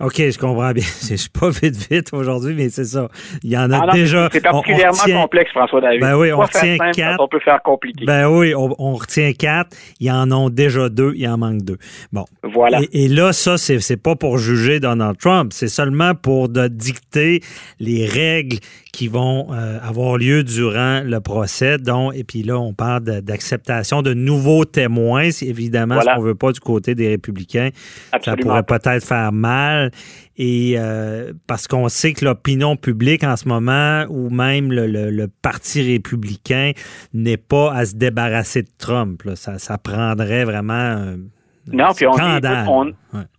OK, 0.00 0.16
je 0.16 0.38
comprends 0.38 0.72
bien. 0.72 0.84
Je 1.08 1.16
suis 1.16 1.28
pas 1.28 1.50
vite 1.50 1.76
vite 1.90 2.10
aujourd'hui, 2.12 2.54
mais 2.54 2.68
c'est 2.68 2.84
ça. 2.84 3.08
Il 3.42 3.50
y 3.50 3.58
en 3.58 3.70
a 3.72 3.86
ah 3.88 3.92
déjà. 3.92 4.28
C'est 4.32 4.40
particulièrement 4.40 5.22
complexe, 5.22 5.50
François 5.50 5.80
David. 5.80 6.00
Ben 6.00 6.16
oui, 6.16 6.32
on 6.32 6.38
retient 6.38 6.76
quatre. 6.92 7.20
On 7.20 7.26
peut 7.26 7.40
faire 7.40 7.60
compliqué. 7.62 8.04
Ben 8.04 8.28
oui, 8.28 8.54
on, 8.54 8.94
retient 8.94 9.32
quatre. 9.32 9.76
Il 9.98 10.06
y 10.06 10.10
en 10.10 10.30
ont 10.30 10.50
déjà 10.50 10.88
deux. 10.88 11.12
Il 11.16 11.26
en 11.28 11.38
manque 11.38 11.62
deux. 11.62 11.78
Bon. 12.12 12.24
Voilà. 12.42 12.80
Et, 12.92 13.08
là, 13.08 13.32
ça, 13.32 13.58
c'est, 13.58 13.80
c'est 13.80 13.96
pas 13.96 14.14
pour 14.14 14.38
juger 14.38 14.78
Donald 14.78 15.18
Trump. 15.18 15.52
C'est 15.52 15.68
seulement 15.68 16.14
pour 16.14 16.48
de 16.48 16.68
dicter 16.68 17.40
les 17.80 18.06
règles 18.06 18.58
qui 18.92 19.08
vont 19.08 19.48
euh, 19.52 19.78
avoir 19.80 20.16
lieu 20.16 20.42
durant 20.42 21.02
le 21.04 21.20
procès. 21.20 21.78
Donc, 21.78 22.16
et 22.16 22.24
puis 22.24 22.42
là, 22.42 22.58
on 22.58 22.72
parle 22.72 23.04
d'acceptation 23.04 24.02
de, 24.02 24.14
nouveaux 24.14 24.64
témoins. 24.64 25.28
Évidemment, 25.42 25.94
voilà. 25.94 26.12
ce 26.12 26.16
qu'on 26.16 26.24
veut 26.24 26.34
pas 26.34 26.52
du 26.52 26.60
côté 26.60 26.94
des 26.94 27.08
républicains, 27.08 27.70
ça 28.22 28.36
pourrait 28.36 28.62
peut-être 28.62 29.04
faire 29.04 29.32
mal. 29.32 29.87
Et 30.36 30.74
euh, 30.76 31.32
parce 31.46 31.66
qu'on 31.66 31.88
sait 31.88 32.12
que 32.12 32.24
l'opinion 32.24 32.76
publique 32.76 33.24
en 33.24 33.36
ce 33.36 33.48
moment, 33.48 34.04
ou 34.08 34.30
même 34.30 34.72
le, 34.72 35.26
Parti 35.42 35.82
républicain, 35.82 36.72
n'est 37.12 37.36
pas 37.36 37.72
à 37.72 37.84
se 37.86 37.94
débarrasser 37.94 38.62
de 38.62 38.70
Trump. 38.78 39.22
Ça, 39.34 39.58
ça 39.58 39.78
prendrait 39.78 40.44
vraiment 40.44 40.72
un 40.72 41.16
non, 41.72 41.92
puis 41.94 42.06
on 42.06 42.12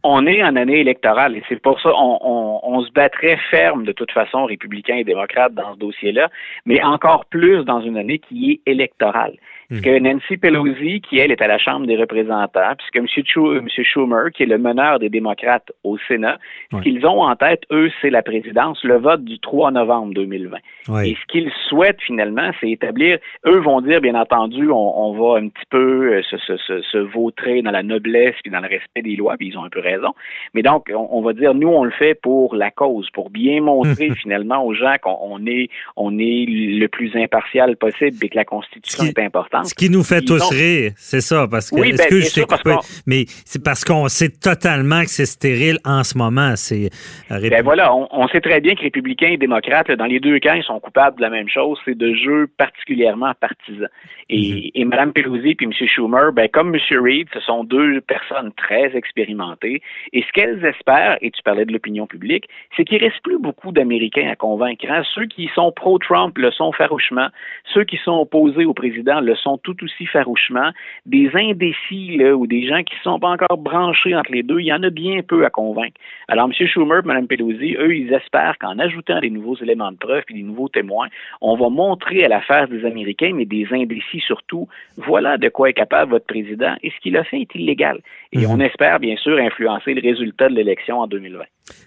on, 0.04 0.26
est, 0.26 0.44
en 0.44 0.56
année 0.56 0.80
électorale 0.80 1.36
et 1.36 1.44
c'est 1.48 1.62
pour 1.62 1.80
ça 1.82 1.90
on, 1.96 2.60
on, 2.64 2.82
se 2.84 2.92
battrait 2.92 3.38
ferme 3.52 3.84
de 3.84 3.92
toute 3.92 4.12
façon, 4.12 4.46
républicains 4.46 4.96
et 4.96 5.04
démocrates, 5.04 5.54
dans 5.54 5.74
ce 5.74 5.80
dossier-là, 5.80 6.30
mais 6.66 6.82
encore 6.82 7.26
plus 7.26 7.64
dans 7.66 7.82
une 7.82 7.98
année 7.98 8.20
qui 8.20 8.52
est 8.52 8.72
électorale. 8.72 9.34
Puisque 9.70 9.86
mhm. 9.86 10.00
Nancy 10.00 10.38
Pelosi, 10.38 11.00
qui 11.02 11.20
elle 11.20 11.32
est 11.32 11.42
à 11.44 11.48
la 11.48 11.60
Chambre 11.60 11.86
des 11.86 11.96
représentants, 11.96 12.74
puisque 12.76 12.96
M. 12.96 13.68
Schumer, 13.84 14.32
qui 14.34 14.42
est 14.44 14.48
le 14.48 14.58
meneur 14.58 14.98
des 14.98 15.10
démocrates 15.10 15.72
au 15.84 15.96
Sénat, 16.08 16.40
ce 16.72 16.78
qu'ils 16.78 17.06
ont 17.06 17.22
en 17.22 17.36
tête, 17.36 17.62
eux, 17.72 17.92
c'est 18.02 18.10
la 18.10 18.24
présidence, 18.24 18.84
le 18.84 18.98
vote 18.98 19.24
du 19.24 19.38
3 19.38 19.70
novembre 19.70 20.16
2020. 20.16 20.58
Et 21.04 21.16
ce 21.16 21.26
qu'ils 21.28 21.52
souhaitent 21.68 22.02
finalement, 22.02 22.50
c'est 22.60 22.72
établir, 22.72 23.20
eux 23.46 23.60
vont 23.60 23.82
dire, 23.82 24.02
bien 24.02 24.16
entendu, 24.16 24.72
on, 24.72 25.14
va 25.14 25.40
un 25.40 25.50
petit 25.50 25.66
peu 25.70 26.14
euh, 26.14 26.24
se, 26.24 26.38
se, 26.38 26.58
se, 26.58 26.82
se, 26.82 26.98
vautrer 26.98 27.62
dans 27.62 27.72
la 27.72 27.84
noblesse 27.84 28.36
puis 28.42 28.52
dans 28.52 28.62
le 28.62 28.68
respect 28.68 29.04
des 29.04 29.16
lois, 29.16 29.36
puis 29.38 29.50
ils 29.50 29.58
ont 29.58 29.59
un 29.64 29.70
peu 29.70 29.80
raison. 29.80 30.14
Mais 30.54 30.62
donc, 30.62 30.92
on, 30.94 31.22
va 31.22 31.34
dire, 31.34 31.54
nous, 31.54 31.68
on 31.68 31.84
le 31.84 31.92
fait 31.92 32.16
pour 32.16 32.56
la 32.56 32.72
cause, 32.72 33.10
pour 33.12 33.30
bien 33.30 33.62
montrer 33.62 34.12
finalement 34.22 34.66
aux 34.66 34.74
gens 34.74 34.96
qu'on 35.02 35.46
est, 35.46 35.70
on 35.96 36.18
est 36.18 36.46
le 36.48 36.88
plus 36.88 37.16
impartial 37.16 37.78
possible 37.78 38.18
et 38.22 38.30
que 38.30 38.36
la 38.36 38.46
Constitution 38.46 39.06
est 39.06 39.20
importante. 39.20 39.66
Ce 39.66 39.76
qui 39.76 39.90
nous 39.90 40.04
fait 40.04 40.22
tous 40.22 40.50
rire, 40.50 40.92
c'est 40.96 41.22
ça, 41.22 41.48
parce 41.50 41.70
que, 41.70 41.80
oui, 41.80 41.94
ben, 41.94 42.08
que 42.08 42.20
je 42.20 42.34
t'ai 42.34 42.44
coupé, 42.44 42.76
mais 43.06 43.26
c'est 43.46 43.64
parce 43.64 43.84
qu'on 43.84 44.08
sait 44.08 44.30
totalement 44.30 45.02
que 45.02 45.10
c'est 45.10 45.26
stérile 45.26 45.78
en 45.86 46.04
ce 46.04 46.18
moment. 46.18 46.56
C'est 46.56 46.90
euh, 47.32 47.50
ben 47.50 47.64
voilà, 47.64 47.94
on, 47.94 48.28
sait 48.28 48.42
très 48.42 48.62
bien 48.62 48.76
que 48.76 48.82
républicains 48.82 49.30
et 49.30 49.38
démocrates, 49.38 49.92
dans 49.92 50.06
les 50.06 50.20
deux 50.20 50.40
camps, 50.40 50.54
ils 50.54 50.64
sont 50.64 50.80
coupables 50.80 51.18
de 51.18 51.22
la 51.22 51.30
même 51.30 51.50
chose, 51.50 51.78
c'est 51.86 51.98
de 51.98 52.14
jeux 52.14 52.48
particulièrement 52.58 53.34
partisans. 53.40 53.90
Et, 54.30 54.72
mm-hmm. 54.76 54.86
Mme 54.86 55.14
Pelosi 55.14 55.50
et 55.50 55.58
M. 55.64 55.72
Schumer, 55.72 56.32
ben, 56.34 56.50
comme 56.50 56.76
M. 56.76 56.82
Reid, 57.02 57.28
ce 57.34 57.40
sont 57.42 57.64
deux 57.64 58.02
personnes 58.02 58.52
très 58.54 58.96
expérimentées. 58.96 59.49
Et 59.64 59.82
ce 60.14 60.32
qu'elles 60.34 60.64
espèrent, 60.66 61.18
et 61.22 61.32
tu 61.32 61.42
parlais 61.44 61.66
de 61.66 61.72
l'opinion 61.72 62.08
publique, 62.08 62.48
c'est 62.76 62.86
qu'il 62.86 63.04
reste 63.04 63.22
plus 63.24 63.40
beaucoup 63.40 63.72
d'Américains 63.72 64.30
à 64.30 64.36
convaincre. 64.36 64.86
Hein. 64.90 65.04
Ceux 65.16 65.26
qui 65.26 65.50
sont 65.54 65.72
pro-Trump 65.72 66.38
le 66.38 66.52
sont 66.52 66.72
farouchement, 66.72 67.28
ceux 67.74 67.84
qui 67.84 67.98
sont 67.98 68.20
opposés 68.20 68.66
au 68.66 68.74
président 68.74 69.22
le 69.22 69.36
sont 69.36 69.58
tout 69.58 69.76
aussi 69.84 70.06
farouchement. 70.06 70.72
Des 71.06 71.30
indécis 71.34 72.18
là, 72.18 72.36
ou 72.36 72.48
des 72.48 72.68
gens 72.68 72.84
qui 72.84 72.96
ne 72.96 73.02
sont 73.02 73.20
pas 73.20 73.30
encore 73.30 73.58
branchés 73.58 74.16
entre 74.16 74.32
les 74.32 74.44
deux, 74.44 74.60
il 74.60 74.68
y 74.68 74.74
en 74.74 74.84
a 74.84 74.90
bien 74.90 75.22
peu 75.22 75.46
à 75.46 75.50
convaincre. 75.50 76.00
Alors, 76.28 76.46
M. 76.46 76.68
Schumer 76.68 77.00
et 77.00 77.08
Mme 77.08 77.28
Pelosi, 77.28 77.76
eux, 77.80 77.96
ils 77.96 78.14
espèrent 78.14 78.58
qu'en 78.60 78.78
ajoutant 78.80 79.20
des 79.20 79.30
nouveaux 79.30 79.56
éléments 79.58 79.92
de 79.92 79.98
preuve 79.98 80.24
et 80.30 80.34
des 80.34 80.44
nouveaux 80.44 80.70
témoins, 80.70 81.08
on 81.42 81.56
va 81.56 81.70
montrer 81.70 82.24
à 82.24 82.28
l'affaire 82.28 82.68
des 82.68 82.86
Américains, 82.86 83.32
mais 83.34 83.46
des 83.46 83.68
indécis 83.72 84.20
surtout, 84.20 84.68
voilà 84.98 85.38
de 85.38 85.50
quoi 85.50 85.70
est 85.70 85.74
capable 85.74 86.12
votre 86.12 86.26
président 86.26 86.76
et 86.84 86.92
ce 86.92 87.00
qu'il 87.02 87.18
a 87.18 87.24
fait 87.24 87.42
est 87.42 87.56
illégal. 87.56 88.00
Et 88.32 88.40
mhm. 88.40 88.52
on 88.52 88.60
espère 88.60 89.00
bien 89.00 89.16
sûr 89.18 89.39
influencer 89.40 89.94
le 89.94 90.02
résultat 90.02 90.50
de 90.50 90.56
l'élection 90.56 91.00
en 91.00 91.08
2020. 91.08 91.44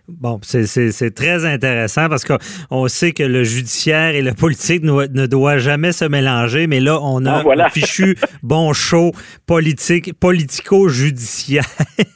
Bon, 0.09 0.39
c'est 0.43 1.15
très 1.15 1.45
intéressant 1.45 2.09
parce 2.09 2.25
qu'on 2.25 2.89
sait 2.89 3.13
que 3.13 3.23
le 3.23 3.45
judiciaire 3.45 4.15
et 4.15 4.23
le 4.23 4.33
politique 4.33 4.83
ne, 4.83 5.27
doivent 5.27 5.59
jamais 5.59 5.93
se 5.93 6.05
mélanger, 6.05 6.67
mais 6.67 6.81
là, 6.81 6.99
on 7.03 7.25
a 7.27 7.43
ah, 7.45 7.65
un 7.67 7.69
fichu 7.69 8.17
bon 8.43 8.73
show 8.73 9.13
politique, 9.47 10.13
politico-judiciaire. 10.19 11.65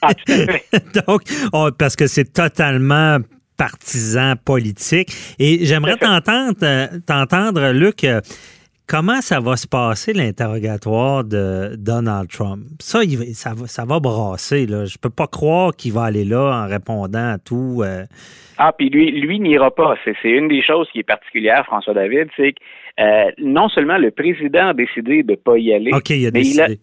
Ah, 0.02 0.10
Donc, 1.06 1.22
parce 1.78 1.96
que 1.96 2.06
c'est 2.06 2.32
totalement 2.32 3.18
partisan 3.56 4.34
politique. 4.36 5.12
Et 5.38 5.64
j'aimerais 5.64 5.96
euh, 6.02 6.86
t'entendre, 7.06 7.72
Luc. 7.72 8.06
Euh, 8.86 8.96
comment 8.96 9.20
ça 9.20 9.40
va 9.40 9.56
se 9.56 9.66
passer 9.66 10.12
l'interrogatoire 10.12 11.24
de 11.24 11.76
Donald 11.76 12.28
Trump? 12.28 12.64
Ça, 12.80 13.00
ça, 13.34 13.54
va, 13.54 13.66
ça 13.66 13.84
va 13.84 14.00
brasser. 14.00 14.66
Là. 14.66 14.84
Je 14.84 14.98
peux 14.98 15.10
pas 15.10 15.26
croire 15.26 15.74
qu'il 15.74 15.92
va 15.92 16.04
aller 16.04 16.24
là 16.24 16.64
en 16.64 16.68
répondant 16.68 17.32
à 17.32 17.38
tout. 17.38 17.82
Euh. 17.84 18.04
Ah, 18.58 18.72
puis 18.76 18.88
lui, 18.88 19.10
lui 19.20 19.40
n'ira 19.40 19.70
pas. 19.70 19.96
C'est, 20.04 20.16
une 20.28 20.48
des 20.48 20.62
choses 20.62 20.88
qui 20.92 21.00
est 21.00 21.06
particulière, 21.06 21.64
François 21.66 21.94
David, 21.94 22.28
c'est 22.36 22.52
que 22.52 23.42
non 23.42 23.68
seulement 23.68 23.98
le 23.98 24.10
président 24.10 24.68
a 24.68 24.74
décidé 24.74 25.22
de 25.22 25.32
ne 25.32 25.36
pas 25.36 25.58
y 25.58 25.74
aller, 25.74 25.90
il 26.08 26.26
a 26.26 26.30
décidé. 26.30 26.78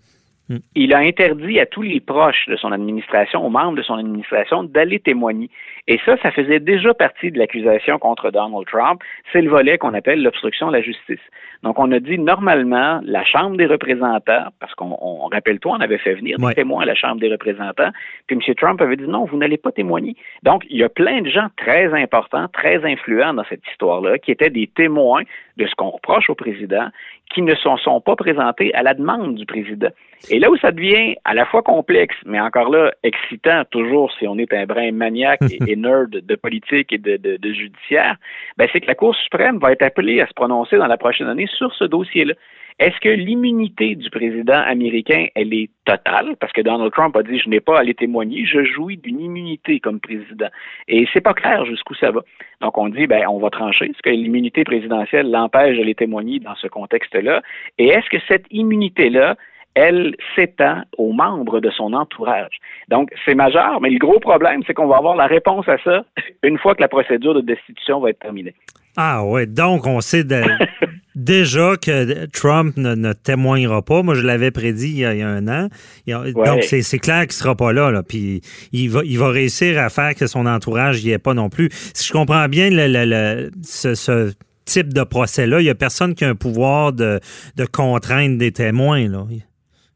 Hmm. 0.50 0.58
Il 0.76 0.94
a 0.94 0.98
interdit 0.98 1.60
à 1.60 1.66
tous 1.66 1.84
les 1.84 2.02
proches 2.02 2.48
de 2.48 2.58
son 2.58 2.74
administration, 2.74 3.46
aux 3.46 3.50
membres 3.50 3.78
de 3.78 3.82
son 3.82 3.96
administration, 3.96 4.64
d'aller 4.64 5.00
témoigner. 5.00 5.50
Et 5.88 6.00
ça, 6.06 6.18
ça 6.22 6.32
faisait 6.32 6.60
déjà 6.60 6.94
partie 6.94 7.32
de 7.32 7.40
l'accusation 7.40 7.98
contre 7.98 8.30
Donald 8.30 8.66
Trump. 8.68 9.02
C'est 9.32 9.42
le 9.42 9.50
volet 9.50 9.78
qu'on 9.78 9.94
appelle 9.94 10.22
l'obstruction 10.22 10.68
de 10.68 10.74
la 10.74 10.82
justice. 10.82 11.20
Donc, 11.64 11.80
on 11.80 11.90
a 11.94 12.00
dit 12.00 12.18
normalement, 12.20 13.00
la 13.06 13.24
Chambre 13.24 13.56
des 13.56 13.66
représentants, 13.66 14.48
parce 14.60 14.74
qu'on 14.76 15.30
rappelle-toi, 15.32 15.78
on 15.78 15.82
avait 15.82 15.98
fait 15.98 16.16
venir 16.16 16.38
des 16.38 16.54
témoins 16.54 16.84
à 16.84 16.86
la 16.86 16.96
Chambre 16.96 17.22
des 17.22 17.30
représentants, 17.30 17.92
puis 18.28 18.36
M. 18.36 18.56
Trump 18.56 18.82
avait 18.82 18.98
dit 18.98 19.08
non, 19.08 19.24
vous 19.24 19.38
n'allez 19.38 19.58
pas 19.58 19.72
témoigner. 19.72 20.16
Donc, 20.44 20.66
il 20.70 20.78
y 20.78 20.84
a 20.84 20.90
plein 20.90 21.22
de 21.22 21.30
gens 21.30 21.48
très 21.56 21.94
importants, 21.94 22.48
très 22.50 22.84
influents 22.84 23.34
dans 23.34 23.46
cette 23.46 23.66
histoire-là, 23.72 24.18
qui 24.18 24.32
étaient 24.32 24.50
des 24.50 24.68
témoins 24.68 25.24
de 25.58 25.66
ce 25.68 25.76
qu'on 25.76 25.90
reproche 25.90 26.30
au 26.30 26.36
président, 26.36 26.88
qui 27.34 27.42
ne 27.42 27.56
sont, 27.56 27.78
sont 27.78 28.02
pas 28.02 28.16
présentés 28.16 28.74
à 28.74 28.84
la 28.84 28.94
demande 28.94 29.36
du 29.36 29.46
président. 29.46 29.90
Et 30.30 30.40
là 30.40 30.50
où 30.50 30.58
ça 30.58 30.72
devient 30.72 31.16
à 31.26 31.34
la 31.34 31.46
fois 31.46 31.62
complexe, 31.62 32.16
mais 32.26 32.40
encore 32.40 32.70
là, 32.70 32.94
excitant, 33.04 33.64
toujours 33.70 34.12
si 34.18 34.28
on 34.28 34.38
est 34.38 34.54
un 34.54 34.66
brin 34.66 34.92
maniaque 34.92 35.42
et, 35.68 35.76
nerd 35.76 36.10
de 36.12 36.36
politique 36.36 36.94
et 36.94 36.98
de, 36.98 37.18
de, 37.18 37.54
judiciaire, 37.54 38.16
ben 38.58 38.68
c'est 38.72 38.82
que 38.82 38.88
la 38.88 38.96
Cour 38.96 39.16
suprême 39.16 39.60
va 39.60 39.72
être 39.72 39.84
appelée 39.84 40.22
à 40.22 40.28
se 40.28 40.34
prononcer 40.34 40.78
dans 40.78 40.88
la 40.88 40.98
prochaine 40.98 41.28
année 41.28 41.48
sur 41.58 41.74
ce 41.76 41.84
dossier-là. 41.84 42.34
Est-ce 42.80 43.00
que 43.00 43.10
l'immunité 43.10 43.96
du 43.96 44.10
président 44.10 44.62
américain, 44.66 45.28
elle 45.36 45.54
est 45.54 45.70
totale? 45.86 46.36
Parce 46.40 46.52
que 46.54 46.62
Donald 46.62 46.92
Trump 46.92 47.16
a 47.16 47.24
dit, 47.24 47.40
je 47.40 47.50
n'ai 47.50 47.60
pas 47.60 47.78
à 47.78 47.80
aller 47.82 47.94
témoigner, 47.94 48.46
je 48.46 48.64
jouis 48.64 48.98
d'une 48.98 49.20
immunité 49.20 49.80
comme 49.80 50.00
président. 50.00 50.50
Et 50.88 51.08
c'est 51.14 51.22
pas 51.22 51.34
clair 51.34 51.66
jusqu'où 51.66 51.94
ça 51.96 52.12
va. 52.12 52.22
Donc, 52.62 52.78
on 52.78 52.90
dit, 52.90 53.08
ben, 53.08 53.26
on 53.28 53.40
va 53.40 53.50
trancher. 53.50 53.86
Est-ce 53.86 54.02
que 54.02 54.10
l'immunité 54.10 54.64
présidentielle 54.64 55.30
l'empêche 55.30 55.78
d'aller 55.78 55.96
témoigner 55.96 56.40
dans 56.40 56.56
ce 56.56 56.68
contexte-là? 56.68 57.42
Et 57.78 57.88
est-ce 57.88 58.10
que 58.10 58.18
cette 58.28 58.46
immunité-là, 58.52 59.36
elle 59.76 60.16
s'étend 60.36 60.84
aux 60.98 61.14
membres 61.14 61.60
de 61.60 61.70
son 61.72 61.94
entourage. 61.94 62.58
Donc, 62.90 63.12
c'est 63.26 63.36
majeur, 63.36 63.82
mais 63.82 63.90
le 63.90 64.00
gros 64.00 64.20
problème, 64.20 64.62
c'est 64.68 64.74
qu'on 64.74 64.88
va 64.88 64.98
avoir 64.98 65.16
la 65.16 65.28
réponse 65.28 65.68
à 65.68 65.78
ça 65.84 66.06
une 66.44 66.58
fois 66.58 66.76
que 66.76 66.82
la 66.82 66.88
procédure 66.88 67.34
de 67.34 67.42
destitution 67.42 68.00
va 68.00 68.12
être 68.12 68.20
terminée. 68.20 68.54
Ah 68.96 69.26
ouais, 69.26 69.48
donc 69.48 69.88
on 69.88 70.02
sait 70.02 70.24
déjà 71.16 71.76
que 71.78 72.26
Trump 72.28 72.78
ne, 72.78 73.14
témoignera 73.14 73.82
pas. 73.82 74.04
Moi, 74.04 74.14
je 74.14 74.22
l'avais 74.22 74.52
prédit 74.52 74.90
il 74.90 74.98
y, 74.98 75.06
a, 75.06 75.28
un 75.28 75.48
an. 75.48 75.68
Donc, 76.08 76.64
c'est 76.64 77.00
clair 77.00 77.22
qu'il 77.22 77.30
ne 77.30 77.34
sera 77.34 77.56
pas 77.56 77.74
là, 77.74 77.90
là. 77.90 78.04
Puis 78.04 78.42
il 78.72 78.92
va, 78.92 79.02
il 79.04 79.18
va 79.18 79.30
réussir 79.30 79.80
à 79.80 79.90
faire 79.90 80.14
que 80.14 80.28
son 80.28 80.46
entourage 80.46 81.04
n'y 81.04 81.10
est 81.10 81.18
pas 81.18 81.34
non 81.34 81.50
plus. 81.50 81.70
Si 81.96 82.08
je 82.08 82.14
comprends 82.14 82.48
bien 82.48 82.70
le, 82.72 83.50
ce, 83.64 84.32
type 84.66 84.94
de 84.94 85.04
procès-là, 85.04 85.60
il 85.60 85.64
n'y 85.64 85.70
a 85.72 85.76
personne 85.76 86.14
qui 86.14 86.24
a 86.24 86.30
un 86.30 86.36
pouvoir 86.36 86.94
de, 86.94 87.20
de 87.58 87.66
contraindre 87.66 88.38
des 88.38 88.52
témoins. 88.52 89.10
Là 89.10 89.26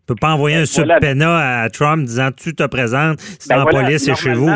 peut 0.08 0.16
pas 0.16 0.30
envoyer 0.30 0.58
un 0.58 0.66
subpoena 0.66 1.62
à 1.62 1.70
Trump 1.70 2.06
disant 2.06 2.30
tu 2.36 2.56
te 2.56 2.64
présentes, 2.66 3.20
c'est 3.40 3.54
ben 3.54 3.62
en 3.62 3.66
police 3.66 4.08
et 4.08 4.16
chez 4.16 4.34
vous. 4.34 4.50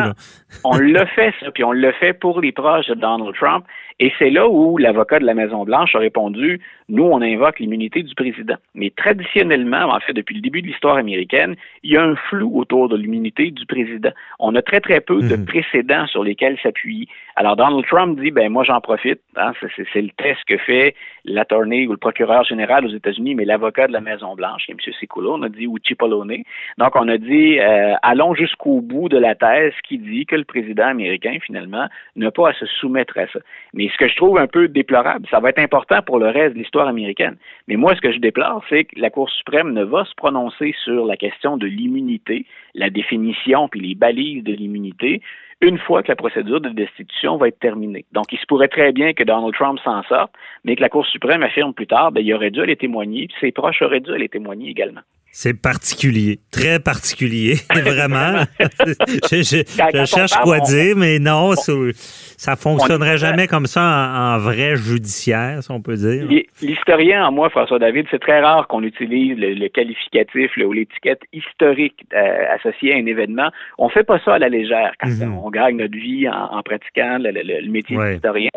On 0.63 0.77
l'a 0.77 1.05
fait, 1.05 1.33
ça, 1.39 1.51
puis 1.51 1.63
on 1.63 1.71
l'a 1.71 1.93
fait 1.93 2.13
pour 2.13 2.41
les 2.41 2.51
proches 2.51 2.87
de 2.87 2.95
Donald 2.95 3.35
Trump. 3.35 3.65
Et 3.99 4.11
c'est 4.17 4.31
là 4.31 4.49
où 4.49 4.77
l'avocat 4.77 5.19
de 5.19 5.25
la 5.25 5.35
Maison-Blanche 5.35 5.95
a 5.95 5.99
répondu 5.99 6.59
nous, 6.91 7.03
on 7.03 7.21
invoque 7.21 7.59
l'immunité 7.59 8.03
du 8.03 8.13
président. 8.15 8.57
Mais 8.75 8.89
traditionnellement, 8.89 9.93
en 9.93 9.99
fait, 10.01 10.11
depuis 10.11 10.35
le 10.35 10.41
début 10.41 10.61
de 10.61 10.67
l'histoire 10.67 10.97
américaine, 10.97 11.55
il 11.83 11.91
y 11.91 11.97
a 11.97 12.03
un 12.03 12.15
flou 12.15 12.59
autour 12.59 12.89
de 12.89 12.97
l'immunité 12.97 13.49
du 13.49 13.65
président. 13.65 14.11
On 14.39 14.53
a 14.55 14.61
très, 14.61 14.81
très 14.81 14.99
peu 14.99 15.21
de 15.21 15.37
mhm. 15.37 15.45
précédents 15.45 16.05
sur 16.07 16.23
lesquels 16.23 16.57
s'appuyer. 16.61 17.07
Alors, 17.37 17.55
Donald 17.55 17.85
Trump 17.85 18.19
dit, 18.19 18.29
ben 18.31 18.51
moi, 18.51 18.65
j'en 18.65 18.81
profite. 18.81 19.21
Hein, 19.37 19.53
c'est 19.93 20.01
le 20.01 20.09
test 20.17 20.41
que 20.45 20.57
fait 20.57 20.95
l'attorney 21.23 21.87
ou 21.87 21.91
le 21.91 21.97
procureur 21.97 22.43
général 22.43 22.85
aux 22.85 22.93
États-Unis, 22.93 23.35
mais 23.35 23.45
l'avocat 23.45 23.87
de 23.87 23.93
la 23.93 24.01
Maison-Blanche, 24.01 24.63
M. 24.67 24.75
Sicolo, 24.99 25.35
on 25.35 25.43
a 25.43 25.49
dit, 25.49 25.67
ou 25.67 25.77
Cipollone. 25.85 26.43
Donc, 26.77 26.95
on 26.95 27.07
a 27.07 27.17
dit, 27.17 27.57
euh, 27.59 27.93
allons 28.03 28.35
jusqu'au 28.35 28.81
bout 28.81 29.07
de 29.07 29.17
la 29.17 29.35
thèse 29.35 29.73
qui 29.87 29.97
dit 29.97 30.25
que 30.25 30.35
le 30.41 30.45
président 30.45 30.87
américain, 30.87 31.37
finalement, 31.41 31.87
n'a 32.15 32.31
pas 32.31 32.49
à 32.49 32.53
se 32.53 32.65
soumettre 32.65 33.17
à 33.17 33.27
ça. 33.27 33.39
Mais 33.73 33.89
ce 33.89 33.97
que 33.97 34.07
je 34.07 34.15
trouve 34.15 34.37
un 34.37 34.47
peu 34.47 34.67
déplorable, 34.67 35.27
ça 35.29 35.39
va 35.39 35.49
être 35.49 35.59
important 35.59 36.01
pour 36.01 36.19
le 36.19 36.27
reste 36.27 36.53
de 36.53 36.59
l'histoire 36.59 36.87
américaine. 36.87 37.37
Mais 37.67 37.75
moi, 37.75 37.95
ce 37.95 38.01
que 38.01 38.11
je 38.11 38.19
déplore, 38.19 38.63
c'est 38.69 38.85
que 38.85 38.99
la 38.99 39.09
Cour 39.09 39.29
suprême 39.29 39.73
ne 39.73 39.83
va 39.83 40.05
se 40.05 40.15
prononcer 40.15 40.75
sur 40.83 41.05
la 41.05 41.17
question 41.17 41.57
de 41.57 41.67
l'immunité, 41.67 42.45
la 42.75 42.89
définition 42.89 43.67
puis 43.67 43.79
les 43.79 43.95
balises 43.95 44.43
de 44.43 44.53
l'immunité, 44.53 45.21
une 45.61 45.77
fois 45.77 46.01
que 46.01 46.09
la 46.09 46.15
procédure 46.15 46.59
de 46.59 46.69
destitution 46.69 47.37
va 47.37 47.47
être 47.47 47.59
terminée. 47.59 48.05
Donc, 48.11 48.33
il 48.33 48.39
se 48.39 48.45
pourrait 48.47 48.67
très 48.67 48.91
bien 48.91 49.13
que 49.13 49.23
Donald 49.23 49.53
Trump 49.53 49.79
s'en 49.83 50.01
sorte, 50.03 50.33
mais 50.63 50.75
que 50.75 50.81
la 50.81 50.89
Cour 50.89 51.05
suprême 51.05 51.43
affirme 51.43 51.73
plus 51.73 51.87
tard, 51.87 52.11
ben, 52.11 52.25
il 52.25 52.33
aurait 52.33 52.49
dû 52.49 52.61
aller 52.61 52.75
témoigner, 52.75 53.27
puis 53.27 53.37
ses 53.39 53.51
proches 53.51 53.81
auraient 53.81 53.99
dû 53.99 54.11
aller 54.11 54.29
témoigner 54.29 54.69
également. 54.69 55.01
C'est 55.33 55.53
particulier, 55.53 56.39
très 56.51 56.79
particulier, 56.79 57.55
vraiment. 57.73 58.43
je, 59.31 60.05
cherche 60.05 60.33
quoi 60.43 60.59
dire, 60.59 60.97
mais 60.97 61.19
non, 61.19 61.53
ça 61.55 62.57
fonctionnerait 62.57 63.17
jamais 63.17 63.47
comme 63.47 63.65
ça 63.65 63.81
en, 63.81 64.37
vrai 64.39 64.75
judiciaire, 64.75 65.63
si 65.63 65.71
on 65.71 65.81
peut 65.81 65.95
dire. 65.95 66.27
L'historien 66.61 67.25
en 67.25 67.31
moi, 67.31 67.49
François 67.49 67.79
David, 67.79 68.07
c'est 68.11 68.19
très 68.19 68.41
rare 68.41 68.67
qu'on 68.67 68.83
utilise 68.83 69.37
le, 69.37 69.69
qualificatif 69.69 70.51
ou 70.57 70.73
l'étiquette 70.73 71.21
historique 71.31 72.05
euh, 72.13 72.53
associée 72.53 72.93
à 72.93 72.97
un 72.97 73.05
événement. 73.05 73.49
On 73.77 73.87
fait 73.87 74.03
pas 74.03 74.19
ça 74.25 74.33
à 74.33 74.39
la 74.39 74.49
légère 74.49 74.91
quand 74.99 75.09
mhm. 75.09 75.37
on 75.37 75.49
gagne 75.49 75.77
notre 75.77 75.95
vie 75.95 76.27
en, 76.27 76.61
pratiquant 76.61 77.19
le, 77.21 77.69
métier 77.69 77.97
d'historien. 77.97 78.49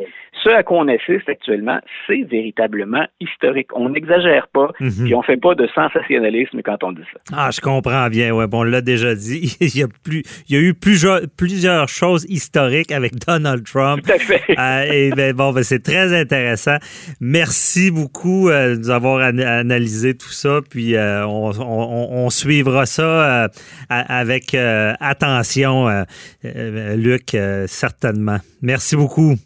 Ce 0.42 0.48
à 0.48 0.64
quoi 0.64 0.78
on 0.78 0.88
assiste 0.88 1.28
actuellement, 1.28 1.78
c'est 2.08 2.22
véritablement 2.22 3.06
historique. 3.20 3.68
On 3.74 3.90
n'exagère 3.90 4.48
pas, 4.48 4.72
mhm. 4.80 5.04
puis 5.04 5.14
on 5.14 5.22
fait 5.22 5.36
pas 5.36 5.54
de 5.54 5.68
sensationnalisme 5.68 6.62
quand 6.64 6.82
on 6.82 6.92
dit 6.92 7.02
ça. 7.12 7.20
Ah, 7.32 7.50
je 7.52 7.60
comprends 7.60 8.08
bien. 8.08 8.32
Ouais, 8.32 8.46
bon, 8.46 8.60
on 8.60 8.62
l'a 8.64 8.80
déjà 8.80 9.14
dit. 9.14 9.56
il, 9.60 9.76
y 9.76 9.82
a 9.82 9.88
plus, 10.02 10.22
il 10.48 10.56
y 10.56 10.58
a 10.58 10.62
eu 10.62 10.74
plusieurs, 10.74 11.20
plusieurs 11.36 11.88
choses 11.88 12.26
historiques 12.28 12.92
avec 12.92 13.14
Donald 13.26 13.64
Trump. 13.64 14.02
Tout 14.04 14.12
à 14.12 14.18
fait. 14.18 14.42
Euh, 14.64 14.84
et 14.90 15.10
ben, 15.10 15.34
bon, 15.34 15.52
ben, 15.52 15.62
c'est 15.62 15.82
très 15.82 16.18
intéressant. 16.18 16.76
Merci 17.20 17.90
beaucoup 17.90 18.48
euh, 18.48 18.76
de 18.76 18.80
nous 18.80 18.90
avoir 18.90 19.20
analysé 19.20 20.14
tout 20.14 20.30
ça. 20.30 20.60
Puis 20.68 20.94
euh, 20.94 21.26
on, 21.26 21.50
on, 21.58 22.30
suivra 22.30 22.86
ça 22.86 23.48
avec 23.88 24.54
attention, 24.54 26.04
Luc, 26.42 27.36
certainement. 27.66 28.38
Merci 28.62 28.96
beaucoup. 28.96 29.36